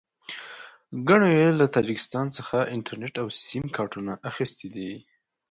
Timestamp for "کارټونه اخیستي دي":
3.77-4.91